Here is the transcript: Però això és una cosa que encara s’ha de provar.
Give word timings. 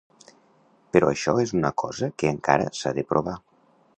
Però 0.95 1.09
això 1.15 1.35
és 1.43 1.53
una 1.59 1.71
cosa 1.83 2.11
que 2.23 2.33
encara 2.37 2.67
s’ha 2.79 2.97
de 3.01 3.07
provar. 3.13 3.37